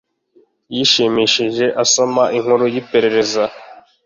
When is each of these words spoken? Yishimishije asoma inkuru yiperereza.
Yishimishije 0.75 1.65
asoma 1.83 2.23
inkuru 2.37 2.63
yiperereza. 2.73 3.43